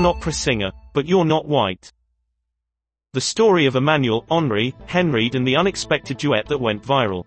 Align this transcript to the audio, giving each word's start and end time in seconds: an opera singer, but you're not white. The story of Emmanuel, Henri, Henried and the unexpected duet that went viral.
an 0.00 0.06
opera 0.06 0.32
singer, 0.32 0.72
but 0.94 1.06
you're 1.06 1.26
not 1.26 1.46
white. 1.46 1.92
The 3.12 3.20
story 3.20 3.66
of 3.66 3.76
Emmanuel, 3.76 4.24
Henri, 4.30 4.74
Henried 4.86 5.34
and 5.34 5.46
the 5.46 5.56
unexpected 5.56 6.16
duet 6.16 6.46
that 6.46 6.58
went 6.58 6.82
viral. 6.82 7.26